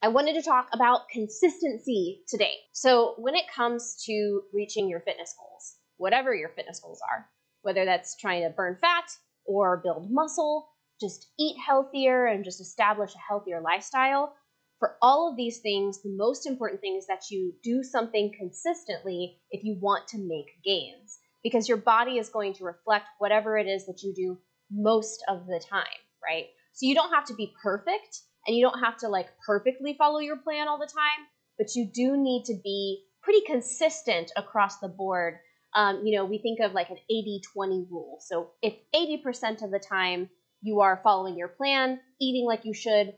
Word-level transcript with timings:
I 0.00 0.08
wanted 0.08 0.34
to 0.34 0.42
talk 0.42 0.68
about 0.72 1.08
consistency 1.08 2.22
today. 2.28 2.54
So, 2.72 3.14
when 3.18 3.34
it 3.34 3.50
comes 3.52 4.00
to 4.06 4.42
reaching 4.52 4.88
your 4.88 5.00
fitness 5.00 5.34
goals, 5.36 5.76
whatever 5.96 6.32
your 6.32 6.50
fitness 6.50 6.78
goals 6.78 7.00
are, 7.10 7.28
whether 7.62 7.84
that's 7.84 8.16
trying 8.16 8.44
to 8.44 8.50
burn 8.50 8.78
fat 8.80 9.10
or 9.44 9.82
build 9.82 10.08
muscle, 10.08 10.68
just 11.00 11.32
eat 11.36 11.56
healthier 11.58 12.26
and 12.26 12.44
just 12.44 12.60
establish 12.60 13.12
a 13.14 13.18
healthier 13.28 13.60
lifestyle, 13.60 14.34
for 14.78 14.96
all 15.02 15.28
of 15.28 15.36
these 15.36 15.58
things, 15.58 16.00
the 16.02 16.14
most 16.16 16.46
important 16.46 16.80
thing 16.80 16.96
is 16.96 17.08
that 17.08 17.28
you 17.28 17.52
do 17.64 17.82
something 17.82 18.32
consistently 18.38 19.40
if 19.50 19.64
you 19.64 19.76
want 19.80 20.06
to 20.08 20.18
make 20.18 20.62
gains, 20.64 21.18
because 21.42 21.68
your 21.68 21.78
body 21.78 22.18
is 22.18 22.28
going 22.28 22.54
to 22.54 22.64
reflect 22.64 23.06
whatever 23.18 23.58
it 23.58 23.66
is 23.66 23.86
that 23.86 24.04
you 24.04 24.14
do 24.14 24.38
most 24.70 25.24
of 25.26 25.46
the 25.46 25.60
time, 25.68 25.86
right? 26.22 26.46
So 26.72 26.86
you 26.86 26.94
don't 26.94 27.12
have 27.12 27.24
to 27.24 27.34
be 27.34 27.52
perfect 27.60 28.20
and 28.48 28.56
you 28.56 28.64
don't 28.64 28.80
have 28.80 28.96
to 28.96 29.08
like 29.08 29.28
perfectly 29.46 29.94
follow 29.96 30.18
your 30.18 30.38
plan 30.38 30.66
all 30.66 30.78
the 30.78 30.86
time, 30.86 31.26
but 31.58 31.74
you 31.76 31.86
do 31.94 32.16
need 32.16 32.44
to 32.46 32.54
be 32.64 33.04
pretty 33.22 33.42
consistent 33.46 34.32
across 34.36 34.78
the 34.78 34.88
board. 34.88 35.34
Um, 35.76 36.00
you 36.04 36.16
know, 36.16 36.24
we 36.24 36.38
think 36.38 36.58
of 36.60 36.72
like 36.72 36.88
an 36.88 36.96
80 37.10 37.42
20 37.52 37.86
rule. 37.90 38.18
So 38.26 38.52
if 38.62 38.74
80% 38.96 39.62
of 39.62 39.70
the 39.70 39.78
time 39.86 40.30
you 40.62 40.80
are 40.80 40.98
following 41.04 41.36
your 41.36 41.48
plan, 41.48 42.00
eating 42.20 42.46
like 42.46 42.64
you 42.64 42.72
should, 42.72 43.12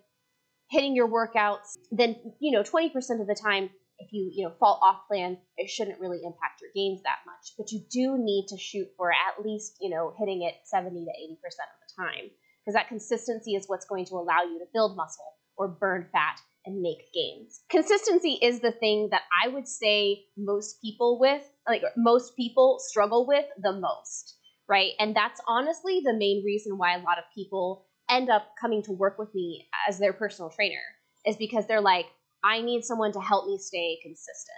hitting 0.69 0.97
your 0.97 1.09
workouts, 1.09 1.77
then, 1.93 2.16
you 2.41 2.51
know, 2.51 2.65
20% 2.65 2.93
of 3.21 3.29
the 3.29 3.38
time, 3.41 3.71
if 4.01 4.12
you, 4.12 4.30
you 4.35 4.49
know, 4.49 4.55
fall 4.59 4.80
off 4.83 5.07
plan, 5.07 5.38
it 5.57 5.71
shouldn't 5.71 6.01
really 6.01 6.21
impact 6.24 6.60
your 6.60 6.71
gains 6.74 7.02
that 7.05 7.19
much. 7.24 7.55
But 7.57 7.71
you 7.71 7.83
do 7.88 8.19
need 8.19 8.47
to 8.49 8.59
shoot 8.59 8.88
for 8.97 9.12
at 9.12 9.45
least, 9.45 9.77
you 9.80 9.91
know, 9.91 10.12
hitting 10.19 10.43
it 10.43 10.55
70 10.65 11.05
to 11.05 11.10
80% 11.10 11.35
of 11.37 11.79
the 11.87 12.02
time 12.02 12.30
because 12.64 12.74
that 12.74 12.88
consistency 12.88 13.55
is 13.55 13.64
what's 13.66 13.87
going 13.87 14.05
to 14.06 14.14
allow 14.14 14.42
you 14.42 14.59
to 14.59 14.66
build 14.73 14.96
muscle 14.96 15.34
or 15.56 15.68
burn 15.68 16.06
fat 16.12 16.41
and 16.66 16.82
make 16.82 17.12
gains. 17.14 17.62
Consistency 17.70 18.38
is 18.42 18.60
the 18.60 18.73
thing 18.73 19.09
that 19.10 19.23
I 19.45 19.48
would 19.48 19.66
say 19.66 20.24
most 20.37 20.80
people 20.82 21.18
with, 21.18 21.43
like 21.66 21.82
most 21.96 22.37
people 22.37 22.79
struggle 22.80 23.26
with 23.26 23.46
the 23.62 23.73
most, 23.73 24.37
right? 24.68 24.93
And 24.98 25.15
that's 25.15 25.40
honestly 25.48 26.02
the 26.04 26.12
main 26.12 26.43
reason 26.45 26.76
why 26.76 26.95
a 26.95 27.02
lot 27.02 27.18
of 27.18 27.24
people 27.35 27.87
end 28.10 28.29
up 28.29 28.48
coming 28.60 28.82
to 28.82 28.92
work 28.92 29.18
with 29.18 29.35
me 29.35 29.68
as 29.88 29.98
their 29.98 30.13
personal 30.13 30.51
trainer 30.51 30.82
is 31.26 31.37
because 31.37 31.66
they're 31.66 31.80
like, 31.80 32.07
I 32.45 32.60
need 32.60 32.85
someone 32.85 33.13
to 33.13 33.20
help 33.20 33.46
me 33.46 33.59
stay 33.59 33.98
consistent. 34.02 34.57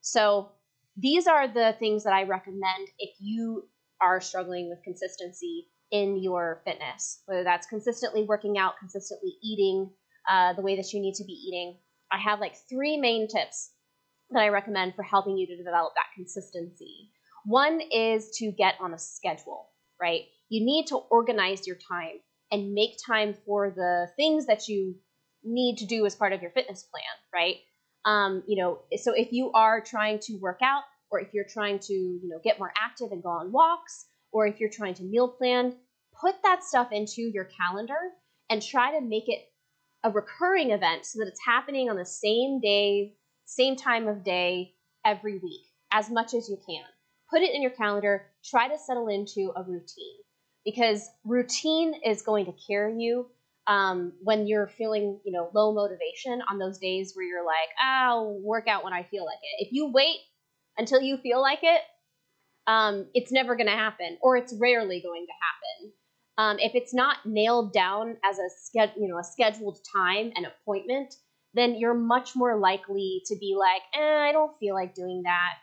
So 0.00 0.50
these 0.96 1.26
are 1.26 1.48
the 1.48 1.74
things 1.78 2.04
that 2.04 2.12
I 2.12 2.24
recommend 2.24 2.88
if 2.98 3.14
you 3.20 3.68
are 4.00 4.20
struggling 4.20 4.68
with 4.68 4.82
consistency 4.84 5.68
in 5.92 6.20
your 6.20 6.62
fitness, 6.64 7.22
whether 7.26 7.44
that's 7.44 7.66
consistently 7.66 8.24
working 8.24 8.58
out, 8.58 8.78
consistently 8.78 9.36
eating 9.42 9.90
uh, 10.28 10.54
the 10.54 10.62
way 10.62 10.74
that 10.76 10.92
you 10.92 11.00
need 11.00 11.14
to 11.14 11.24
be 11.24 11.32
eating. 11.32 11.76
I 12.10 12.18
have 12.18 12.40
like 12.40 12.56
three 12.68 12.96
main 12.96 13.28
tips 13.28 13.70
that 14.30 14.40
I 14.40 14.48
recommend 14.48 14.94
for 14.94 15.02
helping 15.02 15.36
you 15.36 15.46
to 15.48 15.56
develop 15.56 15.92
that 15.94 16.14
consistency. 16.16 17.10
One 17.44 17.80
is 17.92 18.30
to 18.38 18.50
get 18.50 18.74
on 18.80 18.94
a 18.94 18.98
schedule, 18.98 19.68
right? 20.00 20.22
You 20.48 20.64
need 20.64 20.86
to 20.88 20.96
organize 20.96 21.66
your 21.66 21.76
time 21.76 22.20
and 22.50 22.72
make 22.72 22.96
time 23.06 23.34
for 23.46 23.70
the 23.70 24.08
things 24.16 24.46
that 24.46 24.68
you 24.68 24.94
need 25.44 25.76
to 25.78 25.86
do 25.86 26.06
as 26.06 26.14
part 26.14 26.32
of 26.32 26.40
your 26.40 26.50
fitness 26.52 26.84
plan, 26.84 27.04
right? 27.34 27.56
Um, 28.04 28.42
you 28.46 28.62
know, 28.62 28.80
so 28.96 29.12
if 29.12 29.32
you 29.32 29.50
are 29.52 29.80
trying 29.80 30.18
to 30.20 30.38
work 30.40 30.60
out 30.62 30.82
or 31.10 31.20
if 31.20 31.28
you're 31.34 31.46
trying 31.48 31.78
to, 31.80 31.92
you 31.92 32.28
know, 32.28 32.38
get 32.42 32.58
more 32.58 32.72
active 32.78 33.10
and 33.10 33.22
go 33.22 33.28
on 33.28 33.52
walks, 33.52 34.06
or 34.32 34.46
if 34.46 34.58
you're 34.58 34.70
trying 34.70 34.94
to 34.94 35.02
meal 35.02 35.28
plan, 35.28 35.74
put 36.20 36.34
that 36.42 36.64
stuff 36.64 36.90
into 36.92 37.22
your 37.22 37.44
calendar 37.44 37.98
and 38.50 38.62
try 38.62 38.92
to 38.92 39.00
make 39.04 39.28
it 39.28 39.48
a 40.04 40.10
recurring 40.10 40.70
event 40.70 41.06
so 41.06 41.18
that 41.18 41.28
it's 41.28 41.44
happening 41.44 41.88
on 41.88 41.96
the 41.96 42.04
same 42.04 42.60
day, 42.60 43.14
same 43.44 43.76
time 43.76 44.08
of 44.08 44.24
day 44.24 44.74
every 45.04 45.38
week 45.38 45.62
as 45.92 46.10
much 46.10 46.34
as 46.34 46.48
you 46.48 46.58
can. 46.66 46.84
Put 47.30 47.42
it 47.42 47.54
in 47.54 47.62
your 47.62 47.70
calendar, 47.70 48.26
try 48.44 48.68
to 48.68 48.78
settle 48.78 49.08
into 49.08 49.52
a 49.56 49.62
routine 49.62 50.18
because 50.64 51.08
routine 51.24 51.94
is 52.04 52.22
going 52.22 52.46
to 52.46 52.54
carry 52.66 52.96
you 52.98 53.26
um, 53.66 54.12
when 54.22 54.46
you're 54.46 54.66
feeling, 54.66 55.20
you 55.24 55.32
know, 55.32 55.50
low 55.54 55.72
motivation 55.72 56.42
on 56.50 56.58
those 56.58 56.78
days 56.78 57.12
where 57.14 57.24
you're 57.24 57.46
like, 57.46 57.68
ah, 57.80 58.08
I'll 58.08 58.40
work 58.40 58.66
out 58.68 58.84
when 58.84 58.92
I 58.92 59.04
feel 59.04 59.24
like 59.24 59.38
it. 59.42 59.66
If 59.66 59.72
you 59.72 59.90
wait 59.92 60.18
until 60.76 61.00
you 61.00 61.16
feel 61.16 61.40
like 61.40 61.60
it, 61.62 61.80
um, 62.66 63.06
it's 63.14 63.32
never 63.32 63.56
going 63.56 63.66
to 63.66 63.72
happen, 63.72 64.18
or 64.22 64.36
it's 64.36 64.54
rarely 64.60 65.00
going 65.00 65.26
to 65.26 65.32
happen. 65.32 65.92
Um, 66.38 66.56
if 66.58 66.74
it's 66.74 66.94
not 66.94 67.18
nailed 67.26 67.72
down 67.72 68.16
as 68.24 68.38
a 68.38 68.48
sched- 68.48 68.96
you 68.96 69.08
know 69.08 69.18
a 69.18 69.24
scheduled 69.24 69.78
time 69.94 70.32
and 70.34 70.46
appointment, 70.46 71.14
then 71.54 71.74
you're 71.76 71.94
much 71.94 72.34
more 72.34 72.58
likely 72.58 73.22
to 73.26 73.36
be 73.38 73.54
like, 73.58 73.82
eh, 73.94 74.28
I 74.28 74.32
don't 74.32 74.58
feel 74.58 74.74
like 74.74 74.94
doing 74.94 75.22
that. 75.24 75.54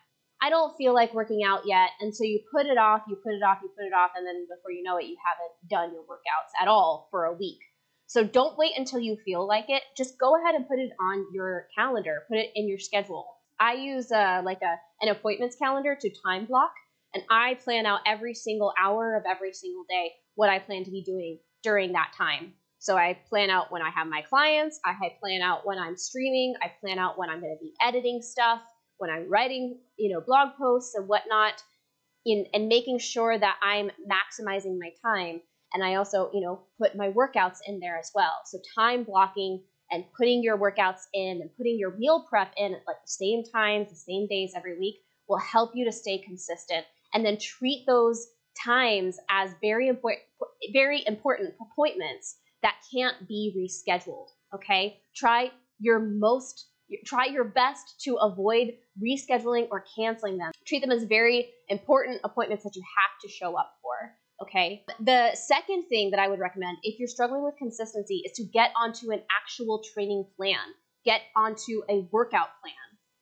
I 0.42 0.48
don't 0.48 0.74
feel 0.76 0.94
like 0.94 1.12
working 1.12 1.40
out 1.46 1.62
yet. 1.66 1.90
And 2.00 2.14
so 2.14 2.24
you 2.24 2.40
put 2.50 2.66
it 2.66 2.78
off, 2.78 3.02
you 3.08 3.16
put 3.16 3.34
it 3.34 3.42
off, 3.42 3.58
you 3.62 3.68
put 3.76 3.84
it 3.84 3.92
off, 3.92 4.12
and 4.16 4.26
then 4.26 4.46
before 4.48 4.70
you 4.70 4.82
know 4.82 4.96
it, 4.96 5.04
you 5.04 5.16
haven't 5.20 5.68
done 5.68 5.92
your 5.92 6.02
workouts 6.04 6.52
at 6.60 6.68
all 6.68 7.08
for 7.10 7.24
a 7.24 7.34
week. 7.34 7.58
So 8.06 8.24
don't 8.24 8.56
wait 8.56 8.72
until 8.76 9.00
you 9.00 9.16
feel 9.24 9.46
like 9.46 9.66
it. 9.68 9.82
Just 9.96 10.18
go 10.18 10.40
ahead 10.40 10.54
and 10.54 10.66
put 10.66 10.78
it 10.78 10.90
on 11.00 11.26
your 11.32 11.66
calendar, 11.76 12.22
put 12.28 12.38
it 12.38 12.50
in 12.54 12.68
your 12.68 12.78
schedule. 12.78 13.26
I 13.60 13.74
use 13.74 14.10
uh, 14.10 14.40
like 14.44 14.62
a 14.62 14.76
an 15.04 15.10
appointments 15.10 15.56
calendar 15.56 15.96
to 16.00 16.10
time 16.24 16.46
block 16.46 16.72
and 17.14 17.24
I 17.30 17.54
plan 17.54 17.86
out 17.86 18.00
every 18.06 18.34
single 18.34 18.72
hour 18.80 19.16
of 19.16 19.24
every 19.28 19.52
single 19.52 19.84
day 19.88 20.12
what 20.34 20.50
I 20.50 20.58
plan 20.58 20.84
to 20.84 20.90
be 20.90 21.02
doing 21.02 21.38
during 21.62 21.92
that 21.92 22.12
time. 22.16 22.54
So 22.78 22.96
I 22.96 23.18
plan 23.28 23.50
out 23.50 23.70
when 23.70 23.82
I 23.82 23.90
have 23.90 24.06
my 24.06 24.22
clients, 24.22 24.80
I 24.84 24.94
plan 25.20 25.42
out 25.42 25.66
when 25.66 25.78
I'm 25.78 25.96
streaming, 25.96 26.54
I 26.62 26.72
plan 26.80 26.98
out 26.98 27.18
when 27.18 27.28
I'm 27.28 27.40
going 27.40 27.54
to 27.54 27.62
be 27.62 27.74
editing 27.82 28.22
stuff, 28.22 28.60
when 28.96 29.10
I'm 29.10 29.28
writing, 29.28 29.78
you 29.98 30.12
know, 30.12 30.22
blog 30.22 30.56
posts 30.56 30.94
and 30.94 31.06
whatnot, 31.06 31.62
in 32.24 32.46
and 32.54 32.68
making 32.68 32.98
sure 32.98 33.38
that 33.38 33.56
I'm 33.62 33.90
maximizing 34.10 34.78
my 34.78 34.92
time. 35.02 35.40
And 35.72 35.84
I 35.84 35.96
also, 35.96 36.30
you 36.32 36.40
know, 36.40 36.62
put 36.80 36.96
my 36.96 37.10
workouts 37.10 37.58
in 37.66 37.80
there 37.80 37.98
as 37.98 38.10
well. 38.14 38.32
So 38.46 38.58
time 38.74 39.04
blocking 39.04 39.62
and 39.90 40.04
putting 40.16 40.42
your 40.42 40.56
workouts 40.56 41.02
in 41.12 41.40
and 41.42 41.50
putting 41.56 41.78
your 41.78 41.96
meal 41.96 42.24
prep 42.28 42.52
in 42.56 42.74
at 42.74 42.82
like 42.86 43.02
the 43.02 43.10
same 43.10 43.42
times, 43.44 43.90
the 43.90 43.96
same 43.96 44.26
days 44.26 44.52
every 44.56 44.78
week 44.78 44.96
will 45.28 45.38
help 45.38 45.72
you 45.74 45.84
to 45.84 45.92
stay 45.92 46.18
consistent 46.18 46.86
and 47.14 47.24
then 47.24 47.38
treat 47.38 47.84
those 47.86 48.28
times 48.64 49.18
as 49.30 49.50
very 49.60 49.88
important 49.88 50.22
very 50.72 51.04
important 51.06 51.54
appointments 51.60 52.36
that 52.62 52.74
can't 52.92 53.26
be 53.26 53.54
rescheduled 53.56 54.28
okay? 54.54 55.00
Try 55.14 55.50
your 55.78 55.98
most 55.98 56.66
try 57.06 57.26
your 57.26 57.44
best 57.44 58.00
to 58.00 58.16
avoid 58.16 58.72
rescheduling 59.00 59.68
or 59.70 59.84
canceling 59.96 60.38
them. 60.38 60.50
Treat 60.66 60.80
them 60.80 60.90
as 60.90 61.04
very 61.04 61.48
important 61.68 62.20
appointments 62.24 62.64
that 62.64 62.74
you 62.74 62.82
have 62.82 63.20
to 63.22 63.28
show 63.28 63.56
up 63.56 63.74
for 63.82 64.12
okay? 64.42 64.84
The 65.00 65.30
second 65.34 65.84
thing 65.88 66.10
that 66.10 66.20
i 66.20 66.26
would 66.26 66.40
recommend 66.40 66.78
if 66.82 66.98
you're 66.98 67.08
struggling 67.08 67.44
with 67.44 67.54
consistency 67.58 68.22
is 68.24 68.32
to 68.32 68.44
get 68.44 68.72
onto 68.74 69.12
an 69.12 69.22
actual 69.30 69.82
training 69.94 70.24
plan. 70.36 70.58
Get 71.04 71.22
onto 71.36 71.82
a 71.88 72.06
workout 72.10 72.48
plan 72.60 72.74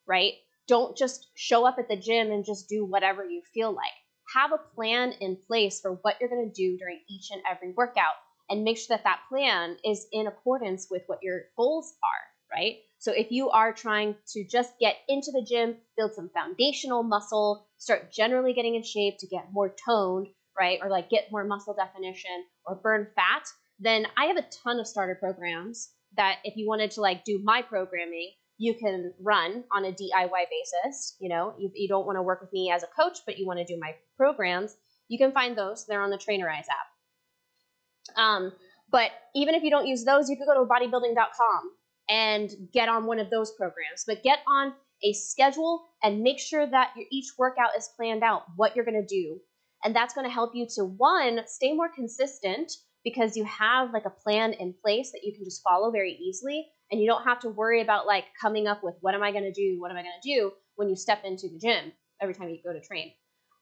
right 0.07 0.33
don't 0.69 0.97
just 0.97 1.29
show 1.35 1.67
up 1.67 1.79
at 1.79 1.89
the 1.89 1.97
gym 1.97 2.31
and 2.31 2.45
just 2.45 2.69
do 2.69 2.85
whatever 2.85 3.25
you 3.25 3.43
feel 3.53 3.73
like. 3.73 3.93
Have 4.35 4.53
a 4.53 4.75
plan 4.75 5.13
in 5.21 5.39
place 5.47 5.81
for 5.81 5.93
what 6.03 6.17
you're 6.21 6.29
going 6.29 6.49
to 6.49 6.55
do 6.55 6.77
during 6.77 7.01
each 7.09 7.31
and 7.33 7.43
every 7.51 7.73
workout 7.77 8.15
and 8.51 8.63
make 8.63 8.77
sure 8.77 8.97
that 8.97 9.05
that 9.05 9.21
plan 9.29 9.77
is 9.85 10.07
in 10.13 10.27
accordance 10.27 10.87
with 10.91 11.03
what 11.07 11.21
your 11.23 11.43
goals 11.57 11.95
are, 12.03 12.57
right? 12.57 12.77
So 12.99 13.13
if 13.13 13.31
you 13.31 13.51
are 13.51 13.73
trying 13.73 14.17
to 14.35 14.45
just 14.47 14.73
get 14.79 14.97
into 15.09 15.31
the 15.33 15.47
gym, 15.49 15.77
build 15.97 16.15
some 16.15 16.31
foundational 16.35 17.03
muscle, 17.03 17.67
start 17.79 18.13
generally 18.13 18.53
getting 18.53 18.75
in 18.75 18.83
shape 18.83 19.15
to 19.21 19.27
get 19.27 19.53
more 19.53 19.75
toned, 19.87 20.29
right? 20.59 20.79
Or 20.83 20.91
like 20.91 21.09
get 21.09 21.31
more 21.31 21.45
muscle 21.45 21.75
definition 21.75 22.45
or 22.67 22.75
burn 22.75 23.07
fat, 23.15 23.45
then 23.79 24.07
I 24.17 24.27
have 24.27 24.37
a 24.37 24.47
ton 24.63 24.81
of 24.81 24.87
starter 24.87 25.15
programs 25.15 25.91
that 26.17 26.39
if 26.45 26.57
you 26.57 26.67
wanted 26.67 26.91
to 26.93 27.01
like 27.01 27.25
do 27.25 27.41
my 27.43 27.63
programming, 27.63 28.33
you 28.59 28.75
can 28.75 29.15
run 29.23 29.65
on 29.73 29.85
a 29.85 29.93
DIY 29.93 30.45
basis. 30.51 31.17
You 31.21 31.29
know, 31.29 31.55
you, 31.59 31.71
you 31.75 31.89
don't 31.89 32.05
want 32.05 32.17
to 32.17 32.23
work 32.23 32.41
with 32.41 32.53
me 32.53 32.71
as 32.75 32.83
a 32.83 32.89
coach, 32.89 33.19
but 33.25 33.39
you 33.39 33.47
want 33.47 33.61
to 33.61 33.65
do 33.65 33.79
my 33.81 33.95
programs, 34.17 34.77
you 35.07 35.17
can 35.17 35.33
find 35.33 35.57
those. 35.57 35.87
They're 35.87 36.03
on 36.03 36.11
the 36.11 36.19
Trainerize 36.19 36.67
app. 36.69 38.17
Um, 38.17 38.53
but 38.91 39.11
even 39.35 39.55
if 39.55 39.63
you 39.63 39.71
don't 39.71 39.87
use 39.87 40.05
those, 40.05 40.29
you 40.29 40.37
could 40.37 40.47
go 40.47 40.55
to 40.55 40.69
bodybuilding.com 40.69 41.71
and 42.11 42.51
get 42.73 42.89
on 42.89 43.07
one 43.07 43.19
of 43.19 43.31
those 43.31 43.53
programs. 43.53 44.05
But 44.07 44.23
get 44.23 44.41
on 44.49 44.73
a 45.05 45.13
schedule 45.13 45.85
and 46.03 46.23
make 46.23 46.41
sure 46.41 46.67
that 46.67 46.91
your, 46.97 47.07
each 47.13 47.33
workout 47.39 47.71
is 47.77 47.89
planned 47.97 48.25
out, 48.25 48.43
what 48.57 48.75
you're 48.75 48.85
going 48.85 49.01
to 49.01 49.07
do. 49.07 49.39
And 49.85 49.95
that's 49.95 50.15
going 50.15 50.27
to 50.27 50.33
help 50.33 50.55
you 50.55 50.67
to 50.75 50.85
one, 50.85 51.41
stay 51.47 51.73
more 51.73 51.89
consistent 51.89 52.73
because 53.05 53.37
you 53.37 53.45
have 53.45 53.93
like 53.93 54.05
a 54.07 54.11
plan 54.11 54.53
in 54.55 54.75
place 54.83 55.13
that 55.13 55.21
you 55.23 55.33
can 55.33 55.45
just 55.45 55.63
follow 55.63 55.93
very 55.93 56.13
easily 56.13 56.67
and 56.91 57.01
you 57.01 57.07
don't 57.07 57.25
have 57.25 57.41
to 57.41 57.49
worry 57.49 57.81
about 57.81 58.07
like 58.07 58.25
coming 58.41 58.67
up 58.67 58.83
with 58.83 58.95
what 59.01 59.15
am 59.15 59.23
I 59.23 59.33
going 59.33 59.45
to 59.45 59.53
do, 59.53 59.81
what 59.81 59.91
am 59.91 59.97
I 59.97 60.03
going 60.03 60.15
to 60.23 60.29
do 60.29 60.53
when 60.77 60.89
you 60.89 60.97
step 60.97 61.23
into 61.25 61.49
the 61.49 61.59
gym 61.59 61.93
every 62.21 62.35
time 62.35 62.49
you 62.49 62.59
go 62.65 62.73
to 62.73 62.81
train. 62.81 63.13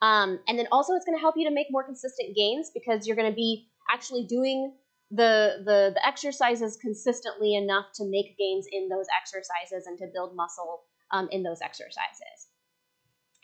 Um, 0.03 0.39
and 0.47 0.59
then 0.59 0.67
also 0.71 0.95
it's 0.95 1.05
going 1.05 1.17
to 1.17 1.21
help 1.21 1.37
you 1.37 1.49
to 1.49 1.55
make 1.55 1.69
more 1.71 1.85
consistent 1.85 2.37
gains 2.37 2.71
because 2.73 3.07
you're 3.07 3.17
going 3.17 3.31
to 3.31 3.35
be 3.35 3.69
actually 3.91 4.25
doing 4.25 4.75
the, 5.11 5.63
the 5.65 5.93
the 5.95 6.07
exercises 6.07 6.77
consistently 6.81 7.55
enough 7.55 7.87
to 7.95 8.05
make 8.05 8.37
gains 8.37 8.67
in 8.71 8.89
those 8.89 9.07
exercises 9.17 9.87
and 9.87 9.97
to 9.99 10.07
build 10.13 10.35
muscle 10.35 10.83
um, 11.13 11.29
in 11.31 11.43
those 11.43 11.61
exercises. 11.63 12.49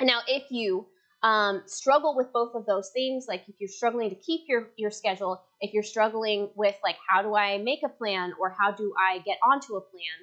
And 0.00 0.08
now, 0.08 0.20
if 0.26 0.50
you 0.50 0.86
um, 1.22 1.62
struggle 1.66 2.16
with 2.16 2.32
both 2.32 2.54
of 2.54 2.66
those 2.66 2.90
things, 2.92 3.26
like 3.28 3.44
if 3.48 3.54
you're 3.60 3.68
struggling 3.68 4.10
to 4.10 4.16
keep 4.16 4.42
your 4.48 4.70
your 4.76 4.90
schedule, 4.90 5.40
if 5.62 5.72
you're 5.72 5.82
struggling 5.82 6.50
with 6.56 6.76
like 6.82 6.96
how 7.08 7.22
do 7.22 7.34
I 7.34 7.56
make 7.58 7.80
a 7.84 7.88
plan 7.88 8.34
or 8.38 8.54
how 8.58 8.72
do 8.72 8.92
I 8.98 9.20
get 9.20 9.38
onto 9.48 9.76
a 9.76 9.80
plan, 9.80 10.18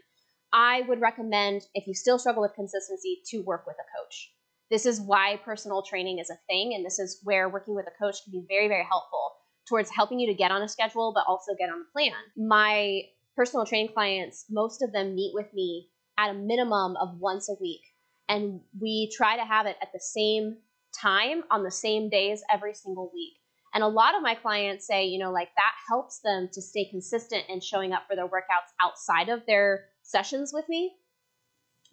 I 0.52 0.82
would 0.82 1.00
recommend 1.00 1.62
if 1.74 1.88
you 1.88 1.94
still 1.94 2.20
struggle 2.20 2.42
with 2.42 2.54
consistency 2.54 3.22
to 3.30 3.40
work 3.40 3.66
with 3.66 3.78
a 3.80 3.88
coach. 3.98 4.32
This 4.70 4.86
is 4.86 5.02
why 5.02 5.40
personal 5.44 5.82
training 5.82 6.20
is 6.20 6.30
a 6.30 6.38
thing, 6.48 6.74
and 6.76 6.86
this 6.86 7.00
is 7.00 7.22
where 7.24 7.50
working 7.50 7.74
with 7.74 7.88
a 7.88 8.04
coach 8.04 8.24
can 8.24 8.32
be 8.32 8.46
very, 8.48 8.68
very 8.68 8.84
helpful 8.84 9.32
towards 9.68 9.90
helping 9.90 10.20
you 10.20 10.28
to 10.28 10.34
get 10.34 10.52
on 10.52 10.62
a 10.62 10.68
schedule, 10.68 11.12
but 11.16 11.24
also 11.28 11.54
get 11.58 11.70
on 11.70 11.82
a 11.82 11.92
plan. 11.92 12.12
My 12.36 13.02
personal 13.36 13.66
training 13.66 13.94
clients, 13.94 14.46
most 14.50 14.82
of 14.82 14.92
them 14.92 15.16
meet 15.16 15.32
with 15.34 15.52
me 15.54 15.88
at 16.18 16.32
a 16.32 16.34
minimum 16.34 16.98
of 16.98 17.18
once 17.18 17.50
a 17.50 17.56
week, 17.62 17.82
and 18.28 18.60
we 18.80 19.12
try 19.16 19.38
to 19.38 19.46
have 19.46 19.66
it 19.66 19.78
at 19.82 19.94
the 19.94 20.00
same 20.00 20.58
time 21.02 21.44
on 21.50 21.64
the 21.64 21.72
same 21.72 22.10
days 22.10 22.44
every 22.52 22.74
single 22.74 23.10
week. 23.14 23.39
And 23.74 23.84
a 23.84 23.88
lot 23.88 24.16
of 24.16 24.24
my 24.24 24.36
clients 24.36 24.88
say, 24.88 25.06
you 25.06 25.20
know, 25.20 25.32
like 25.32 25.50
that 25.56 25.74
helps 25.88 26.20
them 26.20 26.50
to 26.54 26.62
stay 26.62 26.86
consistent 26.90 27.44
in 27.50 27.62
showing 27.62 27.94
up 27.94 28.04
for 28.10 28.16
their 28.16 28.28
workouts 28.28 28.74
outside 28.84 29.30
of 29.30 29.46
their 29.46 29.86
sessions 30.02 30.52
with 30.54 30.68
me 30.68 30.94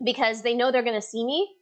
because 0.05 0.43
they 0.43 0.55
know 0.55 0.73
they're 0.73 0.82
going 0.82 1.00
to 1.00 1.06
see 1.06 1.25
me. 1.25 1.55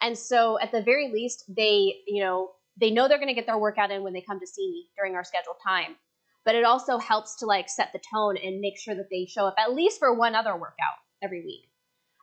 And 0.00 0.18
so 0.18 0.58
at 0.60 0.72
the 0.72 0.82
very 0.82 1.12
least, 1.12 1.44
they, 1.48 1.94
you 2.06 2.22
know, 2.22 2.50
they 2.80 2.90
know 2.90 3.06
they're 3.06 3.18
going 3.18 3.28
to 3.28 3.34
get 3.34 3.46
their 3.46 3.58
workout 3.58 3.90
in 3.90 4.02
when 4.02 4.12
they 4.12 4.20
come 4.20 4.40
to 4.40 4.46
see 4.46 4.68
me 4.68 4.88
during 4.96 5.14
our 5.14 5.24
scheduled 5.24 5.56
time. 5.64 5.96
But 6.44 6.56
it 6.56 6.64
also 6.64 6.98
helps 6.98 7.36
to 7.36 7.46
like 7.46 7.68
set 7.68 7.92
the 7.92 8.00
tone 8.12 8.36
and 8.36 8.60
make 8.60 8.78
sure 8.78 8.96
that 8.96 9.08
they 9.10 9.26
show 9.26 9.46
up 9.46 9.54
at 9.58 9.74
least 9.74 10.00
for 10.00 10.12
one 10.12 10.34
other 10.34 10.54
workout 10.54 10.98
every 11.22 11.44
week. 11.44 11.68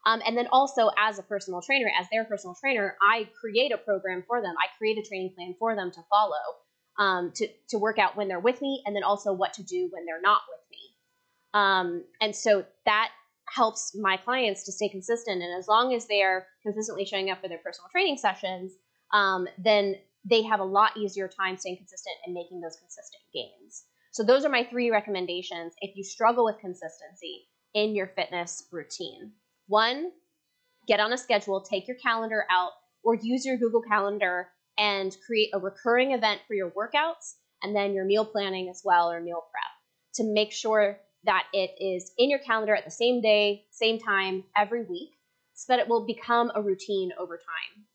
Um, 0.05 0.21
and 0.25 0.37
then 0.37 0.47
also 0.51 0.89
as 0.97 1.19
a 1.19 1.23
personal 1.23 1.61
trainer, 1.61 1.89
as 1.99 2.07
their 2.11 2.25
personal 2.25 2.55
trainer, 2.59 2.97
I 3.01 3.29
create 3.39 3.71
a 3.71 3.77
program 3.77 4.23
for 4.27 4.41
them. 4.41 4.55
I 4.57 4.67
create 4.77 4.97
a 4.97 5.07
training 5.07 5.33
plan 5.35 5.55
for 5.57 5.75
them 5.75 5.91
to 5.91 6.01
follow 6.09 6.35
um, 6.99 7.31
to, 7.35 7.47
to 7.69 7.77
work 7.79 7.97
out 7.97 8.15
when 8.15 8.27
they're 8.27 8.39
with 8.39 8.61
me 8.61 8.83
and 8.85 8.95
then 8.95 9.03
also 9.03 9.33
what 9.33 9.53
to 9.53 9.63
do 9.63 9.89
when 9.91 10.05
they're 10.05 10.21
not 10.21 10.41
with 10.49 10.59
me. 10.69 10.79
Um, 11.53 12.03
and 12.21 12.35
so 12.35 12.65
that 12.85 13.09
helps 13.47 13.95
my 13.95 14.17
clients 14.17 14.63
to 14.65 14.71
stay 14.71 14.89
consistent. 14.89 15.41
And 15.41 15.57
as 15.57 15.67
long 15.67 15.95
as 15.95 16.05
they 16.05 16.21
are 16.21 16.45
consistently 16.61 17.05
showing 17.05 17.31
up 17.31 17.41
for 17.41 17.47
their 17.47 17.57
personal 17.57 17.89
training 17.89 18.17
sessions, 18.17 18.73
um, 19.13 19.47
then 19.57 19.95
they 20.29 20.43
have 20.43 20.59
a 20.59 20.65
lot 20.65 20.97
easier 20.97 21.27
time 21.27 21.57
staying 21.57 21.77
consistent 21.77 22.15
and 22.25 22.33
making 22.33 22.61
those 22.61 22.75
consistent 22.75 23.23
gains. 23.33 23.85
So 24.11 24.23
those 24.23 24.43
are 24.43 24.49
my 24.49 24.63
three 24.65 24.91
recommendations 24.91 25.73
if 25.81 25.95
you 25.95 26.03
struggle 26.03 26.45
with 26.45 26.59
consistency 26.59 27.47
in 27.73 27.95
your 27.95 28.07
fitness 28.07 28.67
routine. 28.71 29.31
One, 29.67 30.11
get 30.87 30.99
on 30.99 31.13
a 31.13 31.17
schedule, 31.17 31.61
take 31.61 31.87
your 31.87 31.97
calendar 31.97 32.45
out, 32.51 32.71
or 33.03 33.15
use 33.15 33.45
your 33.45 33.57
Google 33.57 33.81
Calendar 33.81 34.49
and 34.79 35.15
create 35.25 35.49
a 35.53 35.59
recurring 35.59 36.11
event 36.11 36.41
for 36.47 36.53
your 36.53 36.71
workouts 36.71 37.35
and 37.61 37.75
then 37.75 37.93
your 37.93 38.05
meal 38.05 38.25
planning 38.25 38.69
as 38.69 38.81
well 38.83 39.11
or 39.11 39.19
meal 39.19 39.43
prep 39.51 40.15
to 40.15 40.23
make 40.23 40.51
sure 40.51 40.97
that 41.25 41.45
it 41.53 41.71
is 41.79 42.11
in 42.17 42.29
your 42.29 42.39
calendar 42.39 42.73
at 42.73 42.85
the 42.85 42.91
same 42.91 43.21
day, 43.21 43.65
same 43.71 43.99
time 43.99 44.43
every 44.57 44.83
week 44.85 45.09
so 45.53 45.73
that 45.73 45.79
it 45.79 45.89
will 45.89 46.05
become 46.05 46.51
a 46.55 46.61
routine 46.61 47.11
over 47.19 47.37
time. 47.37 47.85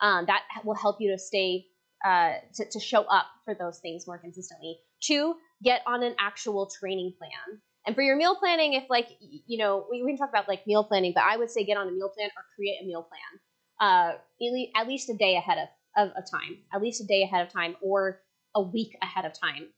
Um, 0.00 0.26
that 0.26 0.42
will 0.64 0.74
help 0.74 0.96
you 1.00 1.12
to 1.12 1.18
stay 1.18 1.66
uh, 2.04 2.32
to, 2.54 2.68
to 2.68 2.80
show 2.80 3.02
up 3.02 3.26
for 3.44 3.54
those 3.54 3.78
things 3.78 4.08
more 4.08 4.18
consistently. 4.18 4.78
Two, 5.00 5.36
get 5.62 5.82
on 5.86 6.02
an 6.02 6.16
actual 6.18 6.68
training 6.80 7.14
plan. 7.16 7.60
And 7.86 7.94
for 7.94 8.02
your 8.02 8.16
meal 8.16 8.34
planning, 8.34 8.72
if 8.72 8.84
like 8.90 9.06
you 9.20 9.58
know, 9.58 9.86
we, 9.88 10.02
we 10.02 10.10
can 10.10 10.18
talk 10.18 10.30
about 10.30 10.48
like 10.48 10.66
meal 10.66 10.82
planning, 10.82 11.12
but 11.14 11.22
I 11.22 11.36
would 11.36 11.50
say 11.50 11.64
get 11.64 11.76
on 11.76 11.86
a 11.86 11.92
meal 11.92 12.08
plan 12.08 12.30
or 12.36 12.42
create 12.56 12.78
a 12.82 12.86
meal 12.86 13.06
plan. 13.08 13.40
Uh, 13.80 14.12
at 14.76 14.88
least 14.88 15.10
a 15.10 15.14
day 15.14 15.36
ahead 15.36 15.58
of, 15.58 15.68
of, 15.96 16.10
of 16.10 16.24
time, 16.30 16.58
at 16.72 16.82
least 16.82 17.02
a 17.02 17.06
day 17.06 17.22
ahead 17.22 17.46
of 17.46 17.52
time, 17.52 17.76
or 17.80 18.20
a 18.54 18.62
week 18.62 18.96
ahead 19.02 19.24
of 19.24 19.32
time. 19.32 19.68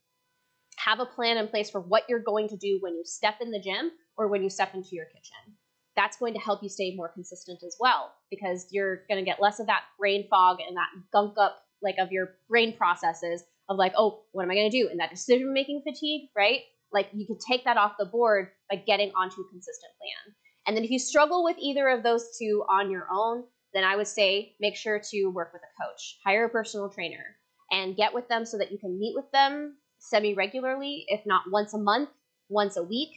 Have 0.79 1.01
a 1.01 1.07
plan 1.07 1.39
in 1.39 1.49
place 1.49 1.71
for 1.71 1.81
what 1.81 2.05
you're 2.09 2.23
going 2.23 2.49
to 2.49 2.57
do 2.57 2.79
when 2.81 2.95
you 2.95 3.03
step 3.05 3.37
in 3.41 3.51
the 3.51 3.61
gym 3.61 3.91
or 4.17 4.29
when 4.29 4.43
you 4.43 4.51
step 4.51 4.75
into 4.75 4.91
your 4.93 5.07
kitchen. 5.07 5.57
That's 5.97 6.17
going 6.17 6.35
to 6.35 6.41
help 6.41 6.63
you 6.63 6.69
stay 6.69 6.95
more 6.97 7.09
consistent 7.09 7.61
as 7.65 7.77
well 7.79 8.13
because 8.31 8.67
you're 8.71 9.03
going 9.09 9.25
to 9.25 9.25
get 9.25 9.41
less 9.41 9.61
of 9.61 9.69
that 9.69 9.83
brain 9.99 10.27
fog 10.29 10.59
and 10.67 10.77
that 10.77 10.89
gunk 11.13 11.35
up 11.39 11.63
like 11.83 11.97
of 11.99 12.11
your 12.11 12.31
brain 12.49 12.77
processes 12.77 13.45
of 13.69 13.77
like, 13.77 13.93
oh, 13.97 14.25
what 14.33 14.43
am 14.43 14.51
I 14.51 14.55
going 14.55 14.71
to 14.71 14.77
do? 14.77 14.89
And 14.91 14.99
that 15.01 15.11
decision 15.11 15.53
making 15.53 15.83
fatigue, 15.87 16.31
right? 16.37 16.61
Like 16.93 17.09
you 17.13 17.27
could 17.27 17.41
take 17.41 17.65
that 17.65 17.77
off 17.77 17.93
the 17.99 18.07
board 18.07 18.49
by 18.71 18.77
getting 18.77 19.13
onto 19.17 19.41
a 19.41 19.49
consistent 19.49 19.93
plan. 19.99 20.35
And 20.67 20.77
then 20.77 20.85
if 20.85 20.91
you 20.91 20.99
struggle 20.99 21.45
with 21.45 21.57
either 21.61 21.89
of 21.89 22.03
those 22.03 22.37
two 22.39 22.65
on 22.69 22.91
your 22.91 23.07
own, 23.13 23.45
then 23.75 23.85
I 23.85 23.97
would 23.97 24.07
say 24.07 24.55
make 24.61 24.77
sure 24.77 25.01
to 25.11 25.27
work 25.27 25.53
with 25.53 25.63
a 25.63 25.83
coach, 25.83 26.19
hire 26.25 26.47
a 26.47 26.49
personal 26.49 26.89
trainer, 26.89 27.37
and 27.71 27.97
get 27.97 28.15
with 28.15 28.29
them 28.29 28.45
so 28.45 28.59
that 28.59 28.71
you 28.73 28.79
can 28.79 28.99
meet 28.99 29.15
with 29.15 29.31
them 29.33 29.77
semi 29.99 30.35
regularly, 30.35 31.05
if 31.09 31.27
not 31.27 31.43
once 31.51 31.75
a 31.75 31.79
month, 31.79 32.11
once 32.49 32.77
a 32.77 32.83
week. 32.83 33.11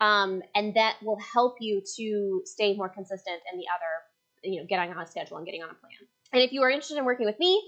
Um, 0.00 0.42
and 0.54 0.74
that 0.74 0.96
will 1.02 1.18
help 1.32 1.56
you 1.60 1.82
to 1.96 2.42
stay 2.44 2.76
more 2.76 2.88
consistent 2.88 3.40
in 3.50 3.58
the 3.58 3.64
other, 3.74 4.52
you 4.52 4.60
know, 4.60 4.66
getting 4.68 4.90
on 4.90 5.02
a 5.02 5.06
schedule 5.06 5.38
and 5.38 5.46
getting 5.46 5.62
on 5.62 5.70
a 5.70 5.74
plan. 5.74 5.92
And 6.32 6.42
if 6.42 6.52
you 6.52 6.62
are 6.62 6.70
interested 6.70 6.98
in 6.98 7.04
working 7.04 7.26
with 7.26 7.38
me, 7.38 7.62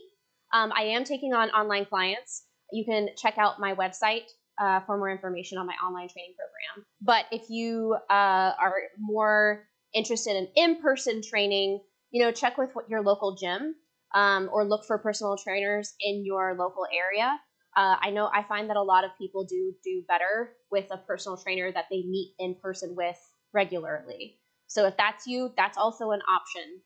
um, 0.53 0.73
I 0.77 0.83
am 0.83 1.05
taking 1.05 1.33
on 1.33 1.51
online 1.51 1.87
clients. 1.87 2.45
You 2.73 2.85
can 2.85 3.09
check 3.17 3.39
out 3.39 3.61
my 3.61 3.75
website 3.75 4.25
uh, 4.61 4.81
for 4.81 4.99
more 4.99 5.11
information 5.11 5.59
on 5.59 5.67
my 5.67 5.75
online 5.75 6.09
training 6.09 6.35
program. 6.37 6.87
But 7.01 7.27
if 7.31 7.49
you 7.49 7.97
uh, 8.11 8.53
are 8.61 8.75
more 8.99 9.65
interested 9.95 10.37
in 10.37 10.49
in-person 10.57 11.23
training, 11.23 11.81
you 12.11 12.23
know, 12.23 12.33
check 12.33 12.59
with 12.59 12.71
your 12.89 13.03
local 13.03 13.37
gym 13.37 13.75
um, 14.15 14.49
or 14.53 14.65
look 14.65 14.85
for 14.87 14.99
personal 14.99 15.37
trainers 15.37 15.95
in 16.01 16.25
your 16.25 16.55
local 16.59 16.87
area. 16.93 17.39
Uh, 17.77 17.97
I 18.01 18.11
know 18.11 18.31
I 18.33 18.43
find 18.43 18.71
that 18.71 18.77
a 18.77 18.83
lot 18.83 19.05
of 19.05 19.11
people 19.19 19.45
do 19.45 19.75
do 19.85 20.03
better 20.09 20.53
with 20.71 20.87
a 20.91 20.99
personal 20.99 21.37
trainer 21.37 21.71
that 21.71 21.85
they 21.91 22.03
meet 22.03 22.35
in 22.39 22.57
person 22.63 22.95
with 22.97 23.19
regularly. 23.53 24.39
So 24.67 24.87
if 24.87 24.97
that's 24.97 25.27
you, 25.27 25.53
that's 25.57 25.79
also 25.79 26.11
an 26.11 26.21
option. 26.29 26.81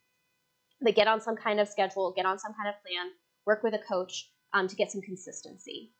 But 0.80 0.94
get 0.94 1.08
on 1.08 1.20
some 1.20 1.36
kind 1.36 1.60
of 1.60 1.68
schedule, 1.68 2.12
get 2.16 2.26
on 2.26 2.38
some 2.38 2.52
kind 2.54 2.68
of 2.68 2.74
plan, 2.82 3.12
work 3.46 3.62
with 3.62 3.74
a 3.74 3.78
coach 3.78 4.30
um, 4.52 4.68
to 4.68 4.76
get 4.76 4.90
some 4.90 5.00
consistency. 5.00 5.92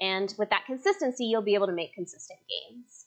And 0.00 0.34
with 0.38 0.50
that 0.50 0.66
consistency, 0.66 1.24
you'll 1.24 1.42
be 1.42 1.54
able 1.54 1.68
to 1.68 1.72
make 1.72 1.94
consistent 1.94 2.40
gains. 2.48 3.06